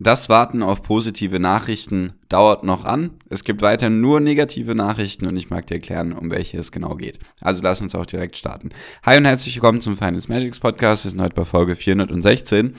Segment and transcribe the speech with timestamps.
[0.00, 3.18] Das Warten auf positive Nachrichten dauert noch an.
[3.30, 6.94] Es gibt weiter nur negative Nachrichten und ich mag dir erklären, um welche es genau
[6.94, 7.18] geht.
[7.40, 8.68] Also lass uns auch direkt starten.
[9.02, 11.02] Hi und herzlich willkommen zum Finance Magics Podcast.
[11.02, 12.74] Wir sind heute bei Folge 416.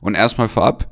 [0.00, 0.88] Und erstmal vorab,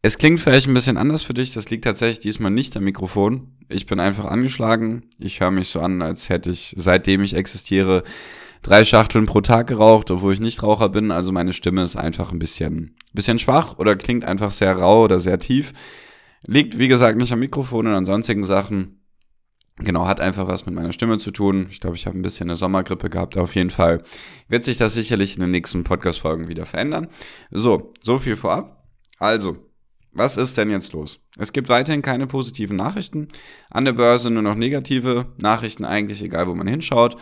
[0.00, 1.52] es klingt vielleicht ein bisschen anders für dich.
[1.52, 3.58] Das liegt tatsächlich diesmal nicht am Mikrofon.
[3.68, 5.02] Ich bin einfach angeschlagen.
[5.18, 8.04] Ich höre mich so an, als hätte ich, seitdem ich existiere,
[8.64, 11.12] drei Schachteln pro Tag geraucht, obwohl ich nicht Raucher bin.
[11.12, 15.20] Also meine Stimme ist einfach ein bisschen, bisschen schwach oder klingt einfach sehr rau oder
[15.20, 15.72] sehr tief.
[16.46, 19.00] Liegt, wie gesagt, nicht am Mikrofon und an sonstigen Sachen.
[19.78, 21.66] Genau, hat einfach was mit meiner Stimme zu tun.
[21.70, 23.36] Ich glaube, ich habe ein bisschen eine Sommergrippe gehabt.
[23.36, 24.02] Auf jeden Fall
[24.48, 27.08] wird sich das sicherlich in den nächsten Podcast-Folgen wieder verändern.
[27.50, 28.84] So, so viel vorab.
[29.18, 29.56] Also,
[30.12, 31.18] was ist denn jetzt los?
[31.36, 33.28] Es gibt weiterhin keine positiven Nachrichten.
[33.68, 37.16] An der Börse nur noch negative Nachrichten, eigentlich egal, wo man hinschaut.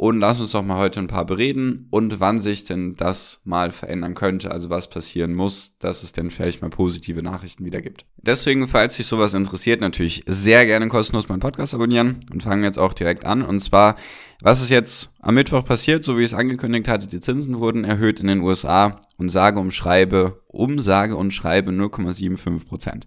[0.00, 3.72] Und lass uns doch mal heute ein paar bereden und wann sich denn das mal
[3.72, 8.06] verändern könnte, also was passieren muss, dass es denn vielleicht mal positive Nachrichten wieder gibt.
[8.16, 12.78] Deswegen, falls dich sowas interessiert, natürlich sehr gerne kostenlos meinen Podcast abonnieren und fangen jetzt
[12.78, 13.42] auch direkt an.
[13.42, 13.96] Und zwar,
[14.40, 17.82] was ist jetzt am Mittwoch passiert, so wie ich es angekündigt hatte, die Zinsen wurden
[17.82, 23.06] erhöht in den USA und sage und schreibe, um sage und schreibe 0,75 Prozent.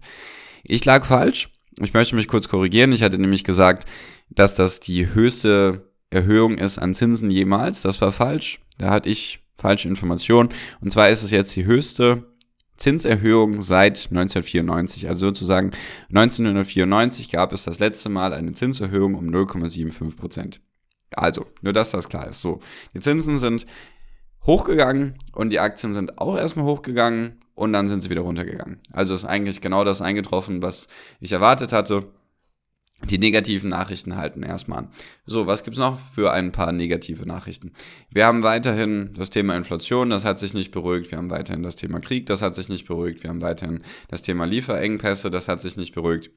[0.62, 1.48] Ich lag falsch.
[1.80, 2.92] Ich möchte mich kurz korrigieren.
[2.92, 3.88] Ich hatte nämlich gesagt,
[4.28, 7.82] dass das die höchste Erhöhung ist an Zinsen jemals.
[7.82, 8.60] Das war falsch.
[8.78, 10.50] Da hatte ich falsche Informationen.
[10.80, 12.24] Und zwar ist es jetzt die höchste
[12.76, 15.08] Zinserhöhung seit 1994.
[15.08, 15.70] Also sozusagen
[16.08, 20.60] 1994 gab es das letzte Mal eine Zinserhöhung um 0,75 Prozent.
[21.14, 22.40] Also, nur dass das klar ist.
[22.40, 22.60] So,
[22.94, 23.66] die Zinsen sind
[24.44, 28.80] hochgegangen und die Aktien sind auch erstmal hochgegangen und dann sind sie wieder runtergegangen.
[28.90, 30.88] Also ist eigentlich genau das eingetroffen, was
[31.20, 32.04] ich erwartet hatte.
[33.10, 34.88] Die negativen Nachrichten halten erstmal an.
[35.26, 37.72] So, was gibt's noch für ein paar negative Nachrichten?
[38.10, 41.10] Wir haben weiterhin das Thema Inflation, das hat sich nicht beruhigt.
[41.10, 43.22] Wir haben weiterhin das Thema Krieg, das hat sich nicht beruhigt.
[43.22, 46.30] Wir haben weiterhin das Thema Lieferengpässe, das hat sich nicht beruhigt.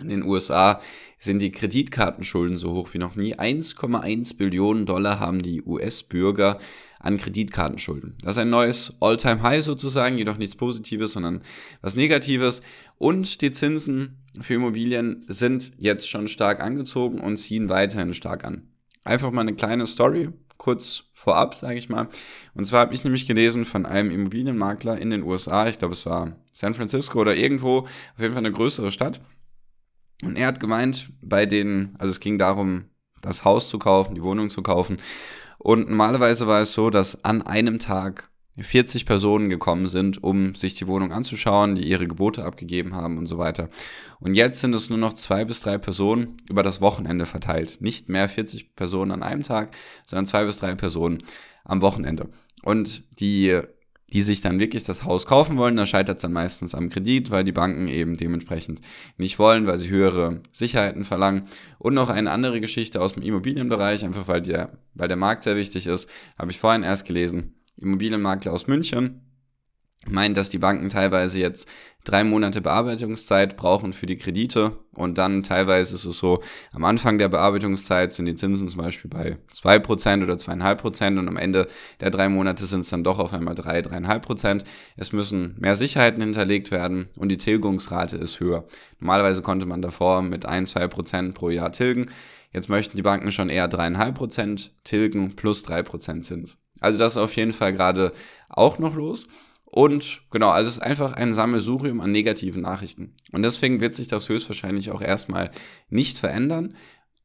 [0.00, 0.80] In den USA
[1.18, 3.36] sind die Kreditkartenschulden so hoch wie noch nie.
[3.36, 6.58] 1,1 Billionen Dollar haben die US-Bürger
[7.02, 8.16] an Kreditkartenschulden.
[8.22, 11.42] Das ist ein neues All-Time-High sozusagen, jedoch nichts Positives, sondern
[11.82, 12.62] was Negatives.
[12.96, 18.68] Und die Zinsen für Immobilien sind jetzt schon stark angezogen und ziehen weiterhin stark an.
[19.04, 22.08] Einfach mal eine kleine Story, kurz vorab, sage ich mal.
[22.54, 26.06] Und zwar habe ich nämlich gelesen von einem Immobilienmakler in den USA, ich glaube es
[26.06, 29.20] war San Francisco oder irgendwo, auf jeden Fall eine größere Stadt.
[30.22, 32.84] Und er hat gemeint, bei den, also es ging darum,
[33.22, 34.98] das Haus zu kaufen, die Wohnung zu kaufen.
[35.62, 40.74] Und normalerweise war es so, dass an einem Tag 40 Personen gekommen sind, um sich
[40.74, 43.68] die Wohnung anzuschauen, die ihre Gebote abgegeben haben und so weiter.
[44.18, 47.78] Und jetzt sind es nur noch zwei bis drei Personen über das Wochenende verteilt.
[47.80, 49.70] Nicht mehr 40 Personen an einem Tag,
[50.04, 51.18] sondern zwei bis drei Personen
[51.64, 52.28] am Wochenende.
[52.62, 53.60] Und die
[54.12, 57.30] die sich dann wirklich das Haus kaufen wollen, da scheitert es dann meistens am Kredit,
[57.30, 58.80] weil die Banken eben dementsprechend
[59.16, 61.44] nicht wollen, weil sie höhere Sicherheiten verlangen.
[61.78, 65.56] Und noch eine andere Geschichte aus dem Immobilienbereich, einfach weil der, weil der Markt sehr
[65.56, 66.08] wichtig ist,
[66.38, 67.54] habe ich vorhin erst gelesen.
[67.78, 69.20] Immobilienmakler aus München
[70.08, 71.68] meint, dass die Banken teilweise jetzt
[72.04, 76.42] drei Monate Bearbeitungszeit brauchen für die Kredite und dann teilweise ist es so,
[76.72, 81.18] am Anfang der Bearbeitungszeit sind die Zinsen zum Beispiel bei zwei Prozent oder zweieinhalb Prozent
[81.18, 81.68] und am Ende
[82.00, 84.64] der drei Monate sind es dann doch auf einmal drei, dreieinhalb Prozent.
[84.96, 88.64] Es müssen mehr Sicherheiten hinterlegt werden und die Tilgungsrate ist höher.
[88.98, 92.06] Normalerweise konnte man davor mit ein, zwei Prozent pro Jahr tilgen.
[92.52, 96.58] Jetzt möchten die Banken schon eher dreieinhalb Prozent tilgen plus drei Prozent Zins.
[96.80, 98.12] Also das ist auf jeden Fall gerade
[98.48, 99.28] auch noch los.
[99.74, 103.14] Und genau, also es ist einfach ein Sammelsurium an negativen Nachrichten.
[103.32, 105.50] Und deswegen wird sich das höchstwahrscheinlich auch erstmal
[105.88, 106.76] nicht verändern,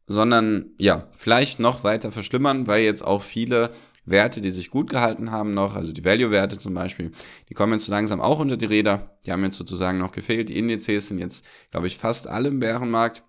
[0.06, 3.72] sondern ja, vielleicht noch weiter verschlimmern, weil jetzt auch viele
[4.06, 7.12] Werte, die sich gut gehalten haben noch, also die Value-Werte zum Beispiel,
[7.50, 9.18] die kommen jetzt so langsam auch unter die Räder.
[9.26, 10.48] Die haben jetzt sozusagen noch gefehlt.
[10.48, 13.26] Die Indizes sind jetzt, glaube ich, fast alle im Bärenmarkt.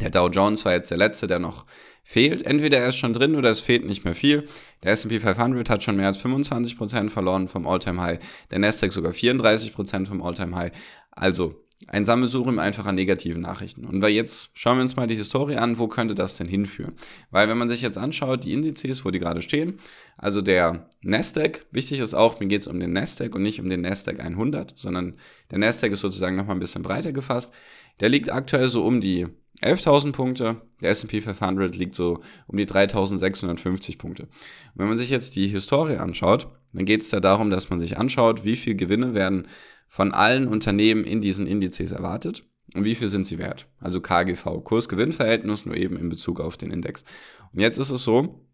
[0.00, 1.66] Der Dow Jones war jetzt der letzte, der noch
[2.02, 2.42] fehlt.
[2.42, 4.46] Entweder er ist schon drin oder es fehlt nicht mehr viel.
[4.82, 8.18] Der S&P 500 hat schon mehr als 25% verloren vom All-Time High.
[8.50, 10.72] Der Nasdaq sogar 34% vom All-Time High.
[11.10, 13.84] Also ein Sammelsurium einfach an negativen Nachrichten.
[13.84, 16.94] Und weil jetzt schauen wir uns mal die Historie an, wo könnte das denn hinführen?
[17.30, 19.74] Weil wenn man sich jetzt anschaut, die Indizes, wo die gerade stehen,
[20.16, 23.68] also der Nasdaq, wichtig ist auch, mir geht es um den Nasdaq und nicht um
[23.68, 25.14] den Nasdaq 100, sondern
[25.50, 27.52] der Nasdaq ist sozusagen nochmal ein bisschen breiter gefasst.
[28.00, 29.26] Der liegt aktuell so um die
[29.64, 34.24] 11.000 Punkte, der S&P 500 liegt so um die 3.650 Punkte.
[34.24, 34.30] Und
[34.74, 37.98] wenn man sich jetzt die Historie anschaut, dann geht es da darum, dass man sich
[37.98, 39.48] anschaut, wie viel Gewinne werden
[39.88, 42.44] von allen Unternehmen in diesen Indizes erwartet
[42.74, 43.68] und wie viel sind sie wert.
[43.78, 47.04] Also KGV, Kurs-Gewinn-Verhältnis, nur eben in Bezug auf den Index.
[47.52, 48.44] Und jetzt ist es so,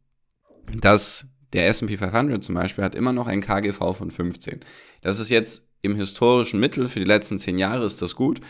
[0.80, 4.60] dass der S&P 500 zum Beispiel hat immer noch ein KGV von 15.
[5.02, 8.40] Das ist jetzt im historischen Mittel für die letzten zehn Jahre ist das gut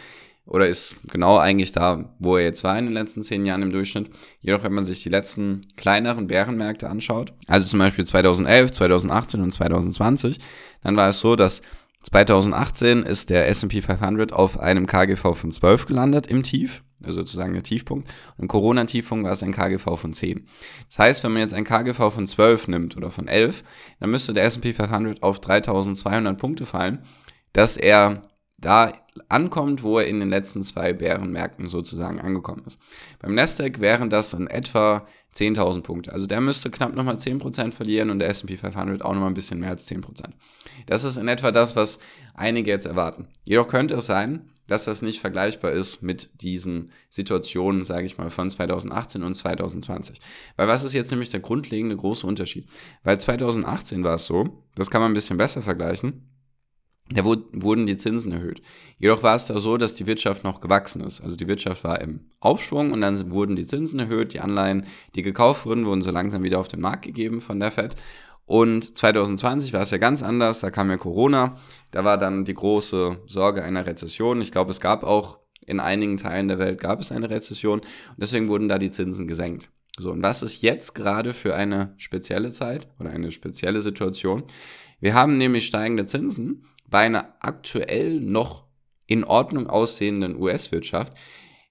[0.51, 3.71] oder ist genau eigentlich da, wo er jetzt war in den letzten zehn Jahren im
[3.71, 4.11] Durchschnitt.
[4.41, 9.53] Jedoch, wenn man sich die letzten kleineren Bärenmärkte anschaut, also zum Beispiel 2011, 2018 und
[9.53, 10.39] 2020,
[10.83, 11.63] dann war es so, dass
[12.03, 17.53] 2018 ist der S&P 500 auf einem KGV von 12 gelandet im Tief, also sozusagen
[17.53, 18.09] der Tiefpunkt.
[18.37, 20.49] Und im Corona-Tiefpunkt war es ein KGV von 10.
[20.89, 23.63] Das heißt, wenn man jetzt ein KGV von 12 nimmt oder von 11,
[24.01, 27.05] dann müsste der S&P 500 auf 3200 Punkte fallen,
[27.53, 28.23] dass er
[28.61, 28.93] da
[29.29, 32.79] ankommt, wo er in den letzten zwei Bärenmärkten sozusagen angekommen ist.
[33.21, 36.13] Beim Nasdaq wären das in etwa 10.000 Punkte.
[36.13, 39.61] Also der müsste knapp nochmal 10% verlieren und der S&P 500 auch nochmal ein bisschen
[39.61, 40.03] mehr als 10%.
[40.87, 42.01] Das ist in etwa das, was
[42.35, 43.29] einige jetzt erwarten.
[43.45, 48.31] Jedoch könnte es sein, dass das nicht vergleichbar ist mit diesen Situationen, sage ich mal,
[48.31, 50.21] von 2018 und 2020.
[50.57, 52.69] Weil was ist jetzt nämlich der grundlegende große Unterschied?
[53.03, 56.30] Weil 2018 war es so, das kann man ein bisschen besser vergleichen,
[57.13, 58.63] da wurden die Zinsen erhöht.
[58.99, 61.21] Jedoch war es da so, dass die Wirtschaft noch gewachsen ist.
[61.21, 65.23] Also die Wirtschaft war im Aufschwung und dann wurden die Zinsen erhöht, die Anleihen, die
[65.23, 67.97] gekauft wurden, wurden so langsam wieder auf den Markt gegeben von der Fed.
[68.47, 71.57] Und 2020 war es ja ganz anders, da kam ja Corona,
[71.93, 74.41] da war dann die große Sorge einer Rezession.
[74.41, 78.17] Ich glaube, es gab auch in einigen Teilen der Welt gab es eine Rezession und
[78.19, 79.71] deswegen wurden da die Zinsen gesenkt.
[79.99, 84.45] So, und was ist jetzt gerade für eine spezielle Zeit oder eine spezielle Situation?
[85.01, 88.65] Wir haben nämlich steigende Zinsen bei einer aktuell noch
[89.07, 91.15] in Ordnung aussehenden US-Wirtschaft.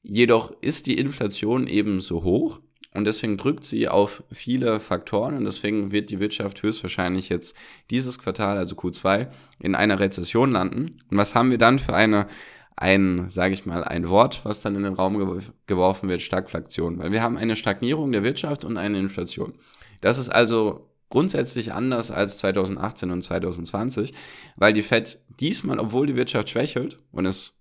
[0.01, 2.59] Jedoch ist die Inflation eben so hoch
[2.93, 7.55] und deswegen drückt sie auf viele Faktoren und deswegen wird die Wirtschaft höchstwahrscheinlich jetzt
[7.89, 9.27] dieses Quartal, also Q2,
[9.59, 10.97] in einer Rezession landen.
[11.09, 12.27] Und was haben wir dann für eine,
[12.75, 16.97] ein, sage ich mal, ein Wort, was dann in den Raum geworfen wird, Stagflation.
[16.97, 19.53] Weil wir haben eine Stagnierung der Wirtschaft und eine Inflation.
[20.01, 24.13] Das ist also grundsätzlich anders als 2018 und 2020,
[24.55, 27.53] weil die Fed diesmal, obwohl die Wirtschaft schwächelt und es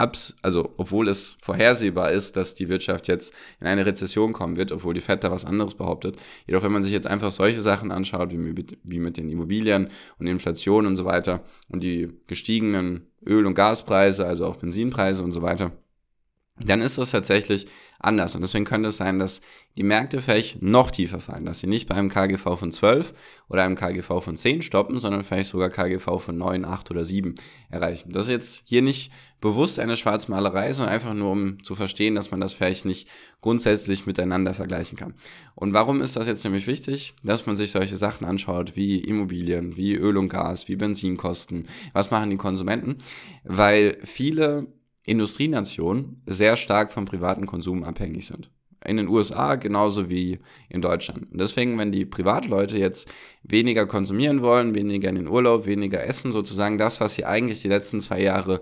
[0.00, 4.72] abs also obwohl es vorhersehbar ist, dass die Wirtschaft jetzt in eine Rezession kommen wird,
[4.72, 6.16] obwohl die Fed da was anderes behauptet.
[6.46, 9.88] Jedoch, wenn man sich jetzt einfach solche Sachen anschaut, wie mit, wie mit den Immobilien
[10.18, 15.32] und Inflation und so weiter und die gestiegenen Öl- und Gaspreise, also auch Benzinpreise und
[15.32, 15.72] so weiter,
[16.64, 17.66] dann ist das tatsächlich
[18.00, 18.34] anders.
[18.34, 19.40] Und deswegen könnte es sein, dass
[19.76, 23.14] die Märkte vielleicht noch tiefer fallen, dass sie nicht bei einem KGV von 12
[23.48, 27.34] oder einem KGV von 10 stoppen, sondern vielleicht sogar KGV von 9, 8 oder 7
[27.68, 28.12] erreichen.
[28.12, 32.30] Das ist jetzt hier nicht bewusst eine Schwarzmalerei, sondern einfach nur, um zu verstehen, dass
[32.30, 33.08] man das vielleicht nicht
[33.40, 35.14] grundsätzlich miteinander vergleichen kann.
[35.54, 37.14] Und warum ist das jetzt nämlich wichtig?
[37.22, 42.10] Dass man sich solche Sachen anschaut, wie Immobilien, wie Öl und Gas, wie Benzinkosten, was
[42.10, 42.98] machen die Konsumenten?
[43.44, 44.66] Weil viele
[45.10, 48.48] Industrienationen sehr stark vom privaten Konsum abhängig sind.
[48.84, 51.30] In den USA genauso wie in Deutschland.
[51.32, 53.12] Und deswegen, wenn die Privatleute jetzt
[53.42, 57.68] weniger konsumieren wollen, weniger in den Urlaub, weniger essen, sozusagen das, was sie eigentlich die
[57.68, 58.60] letzten zwei Jahre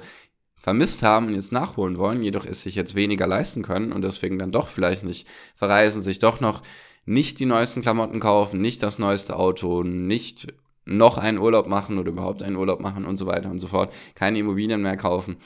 [0.57, 4.39] vermisst haben und jetzt nachholen wollen, jedoch es sich jetzt weniger leisten können und deswegen
[4.39, 6.63] dann doch vielleicht nicht verreisen, sich doch noch
[7.05, 10.49] nicht die neuesten Klamotten kaufen, nicht das neueste Auto, nicht
[10.87, 13.93] noch einen Urlaub machen oder überhaupt einen Urlaub machen und so weiter und so fort,
[14.15, 15.37] keine Immobilien mehr kaufen,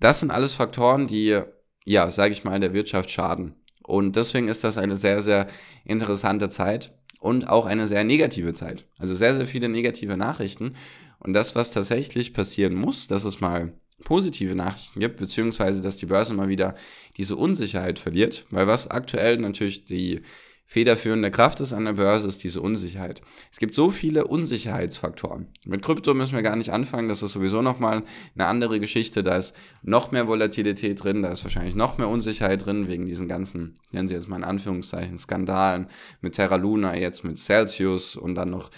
[0.00, 1.40] das sind alles Faktoren, die,
[1.84, 3.54] ja, sage ich mal, der Wirtschaft schaden.
[3.82, 5.46] Und deswegen ist das eine sehr, sehr
[5.84, 8.84] interessante Zeit und auch eine sehr negative Zeit.
[8.98, 10.74] Also sehr, sehr viele negative Nachrichten.
[11.18, 13.72] Und das, was tatsächlich passieren muss, dass es mal
[14.04, 16.74] positive Nachrichten gibt, beziehungsweise dass die Börse mal wieder
[17.16, 20.22] diese Unsicherheit verliert, weil was aktuell natürlich die
[20.70, 23.22] federführende Kraft ist an der Börse, ist diese Unsicherheit.
[23.50, 25.48] Es gibt so viele Unsicherheitsfaktoren.
[25.64, 28.04] Mit Krypto müssen wir gar nicht anfangen, das ist sowieso nochmal
[28.36, 29.24] eine andere Geschichte.
[29.24, 33.26] Da ist noch mehr Volatilität drin, da ist wahrscheinlich noch mehr Unsicherheit drin, wegen diesen
[33.26, 35.88] ganzen, nennen Sie jetzt mal in Anführungszeichen, Skandalen
[36.20, 38.70] mit Terra Luna, jetzt mit Celsius und dann noch,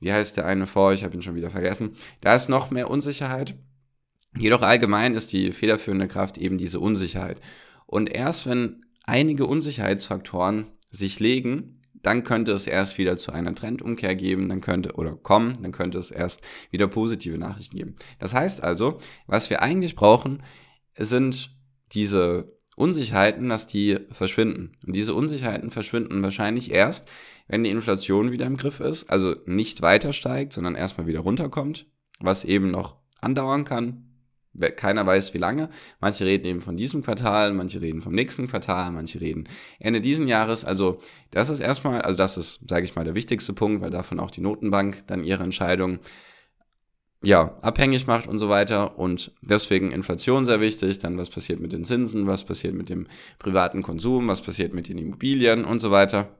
[0.00, 1.96] wie heißt der eine vor, ich habe ihn schon wieder vergessen.
[2.20, 3.56] Da ist noch mehr Unsicherheit.
[4.36, 7.40] Jedoch allgemein ist die federführende Kraft eben diese Unsicherheit.
[7.86, 14.14] Und erst wenn einige Unsicherheitsfaktoren sich legen, dann könnte es erst wieder zu einer Trendumkehr
[14.14, 16.40] geben, dann könnte oder kommen, dann könnte es erst
[16.70, 17.96] wieder positive Nachrichten geben.
[18.18, 20.42] Das heißt also, was wir eigentlich brauchen,
[20.96, 21.56] sind
[21.92, 24.70] diese Unsicherheiten, dass die verschwinden.
[24.86, 27.10] Und diese Unsicherheiten verschwinden wahrscheinlich erst,
[27.48, 31.86] wenn die Inflation wieder im Griff ist, also nicht weiter steigt, sondern erstmal wieder runterkommt,
[32.20, 34.07] was eben noch andauern kann,
[34.76, 35.68] keiner weiß wie lange.
[36.00, 39.44] Manche reden eben von diesem Quartal, manche reden vom nächsten Quartal, manche reden
[39.78, 40.64] Ende diesen Jahres.
[40.64, 41.00] Also
[41.30, 44.30] das ist erstmal, also das ist, sage ich mal, der wichtigste Punkt, weil davon auch
[44.30, 46.00] die Notenbank dann ihre Entscheidung
[47.22, 48.98] ja, abhängig macht und so weiter.
[48.98, 50.98] Und deswegen Inflation sehr wichtig.
[51.00, 53.06] Dann was passiert mit den Zinsen, was passiert mit dem
[53.38, 56.37] privaten Konsum, was passiert mit den Immobilien und so weiter.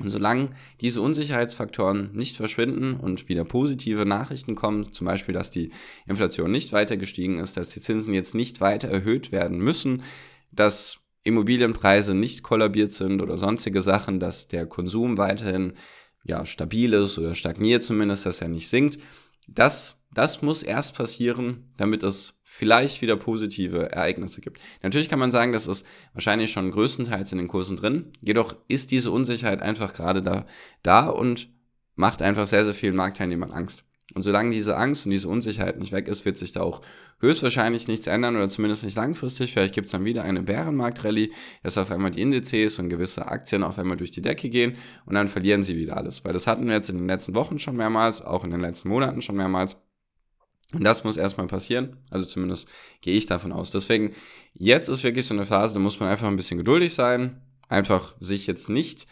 [0.00, 0.50] Und solange
[0.80, 5.70] diese Unsicherheitsfaktoren nicht verschwinden und wieder positive Nachrichten kommen, zum Beispiel, dass die
[6.06, 10.02] Inflation nicht weiter gestiegen ist, dass die Zinsen jetzt nicht weiter erhöht werden müssen,
[10.52, 15.74] dass Immobilienpreise nicht kollabiert sind oder sonstige Sachen, dass der Konsum weiterhin
[16.24, 18.98] ja, stabil ist oder stagniert zumindest, dass er nicht sinkt,
[19.48, 24.60] das, das muss erst passieren, damit es vielleicht wieder positive Ereignisse gibt.
[24.82, 28.06] Natürlich kann man sagen, das ist wahrscheinlich schon größtenteils in den Kursen drin.
[28.20, 30.44] Jedoch ist diese Unsicherheit einfach gerade da,
[30.82, 31.50] da und
[31.94, 33.84] macht einfach sehr, sehr vielen Marktteilnehmern Angst.
[34.14, 36.80] Und solange diese Angst und diese Unsicherheit nicht weg ist, wird sich da auch
[37.20, 39.52] höchstwahrscheinlich nichts ändern oder zumindest nicht langfristig.
[39.52, 41.30] Vielleicht gibt es dann wieder eine Bärenmarkt-Rallye,
[41.62, 45.14] dass auf einmal die Indizes und gewisse Aktien auf einmal durch die Decke gehen und
[45.14, 46.24] dann verlieren sie wieder alles.
[46.24, 48.88] Weil das hatten wir jetzt in den letzten Wochen schon mehrmals, auch in den letzten
[48.88, 49.76] Monaten schon mehrmals.
[50.72, 51.96] Und das muss erstmal passieren.
[52.10, 52.68] Also zumindest
[53.00, 53.70] gehe ich davon aus.
[53.70, 54.14] Deswegen,
[54.54, 57.40] jetzt ist wirklich so eine Phase, da muss man einfach ein bisschen geduldig sein.
[57.68, 59.06] Einfach sich jetzt nicht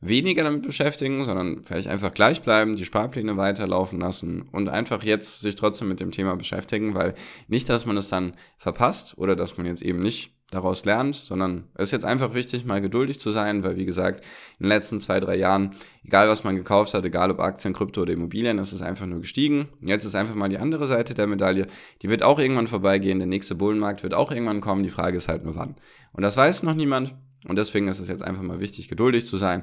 [0.00, 5.40] weniger damit beschäftigen, sondern vielleicht einfach gleich bleiben, die Sparpläne weiterlaufen lassen und einfach jetzt
[5.40, 7.14] sich trotzdem mit dem Thema beschäftigen, weil
[7.48, 11.64] nicht, dass man es dann verpasst oder dass man jetzt eben nicht daraus lernt, sondern
[11.74, 14.24] es ist jetzt einfach wichtig, mal geduldig zu sein, weil wie gesagt,
[14.58, 18.02] in den letzten zwei, drei Jahren, egal was man gekauft hat, egal ob Aktien, Krypto
[18.02, 19.68] oder Immobilien, es ist einfach nur gestiegen.
[19.80, 21.66] Jetzt ist einfach mal die andere Seite der Medaille,
[22.02, 25.28] die wird auch irgendwann vorbeigehen, der nächste Bullenmarkt wird auch irgendwann kommen, die Frage ist
[25.28, 25.76] halt nur wann.
[26.12, 27.14] Und das weiß noch niemand,
[27.46, 29.62] und deswegen ist es jetzt einfach mal wichtig, geduldig zu sein,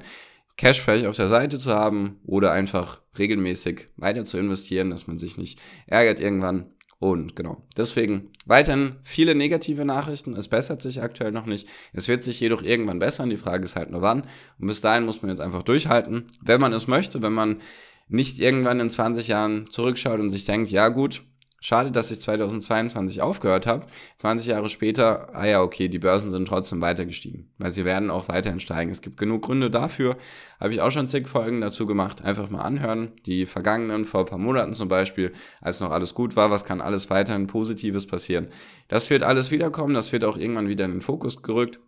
[0.58, 5.18] Cash vielleicht auf der Seite zu haben oder einfach regelmäßig weiter zu investieren, dass man
[5.20, 6.72] sich nicht ärgert irgendwann.
[7.00, 10.34] Und genau, deswegen weiterhin viele negative Nachrichten.
[10.34, 11.68] Es bessert sich aktuell noch nicht.
[11.94, 13.30] Es wird sich jedoch irgendwann bessern.
[13.30, 14.24] Die Frage ist halt nur wann.
[14.60, 17.62] Und bis dahin muss man jetzt einfach durchhalten, wenn man es möchte, wenn man
[18.08, 21.24] nicht irgendwann in 20 Jahren zurückschaut und sich denkt, ja gut,
[21.68, 23.88] Schade, dass ich 2022 aufgehört habe.
[24.20, 28.10] 20 Jahre später, ah ja, okay, die Börsen sind trotzdem weiter gestiegen, weil sie werden
[28.10, 28.90] auch weiterhin steigen.
[28.90, 30.16] Es gibt genug Gründe dafür.
[30.62, 32.22] Habe ich auch schon zig Folgen dazu gemacht.
[32.22, 33.12] Einfach mal anhören.
[33.26, 36.80] Die vergangenen, vor ein paar Monaten zum Beispiel, als noch alles gut war, was kann
[36.80, 38.48] alles weiterhin Positives passieren.
[38.88, 41.82] Das wird alles wiederkommen, das wird auch irgendwann wieder in den Fokus gerückt.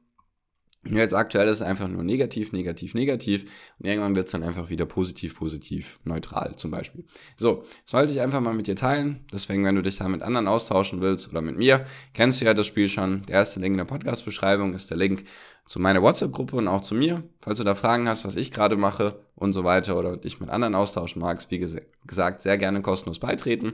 [0.86, 3.46] Jetzt aktuell ist es einfach nur negativ, negativ, negativ
[3.80, 7.04] und irgendwann wird es dann einfach wieder positiv, positiv, neutral zum Beispiel.
[7.36, 9.26] So, das wollte ich einfach mal mit dir teilen.
[9.32, 12.54] Deswegen, wenn du dich da mit anderen austauschen willst oder mit mir, kennst du ja
[12.54, 13.24] das Spiel schon.
[13.24, 15.26] Der erste Link in der Podcast-Beschreibung ist der Link
[15.68, 17.24] zu meiner WhatsApp-Gruppe und auch zu mir.
[17.42, 20.50] Falls du da Fragen hast, was ich gerade mache und so weiter oder dich mit
[20.50, 23.74] anderen austauschen magst, wie gesagt, sehr gerne kostenlos beitreten.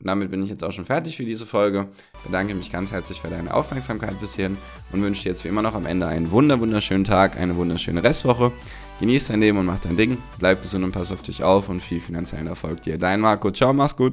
[0.00, 1.88] Und damit bin ich jetzt auch schon fertig für diese Folge.
[2.24, 4.58] Bedanke mich ganz herzlich für deine Aufmerksamkeit bis hierhin
[4.92, 8.52] und wünsche dir jetzt wie immer noch am Ende einen wunderschönen Tag, eine wunderschöne Restwoche.
[9.00, 10.18] Genieß dein Leben und mach dein Ding.
[10.38, 12.98] Bleib gesund und pass auf dich auf und viel finanziellen Erfolg dir.
[12.98, 13.50] Dein Marco.
[13.50, 14.12] Ciao, mach's gut.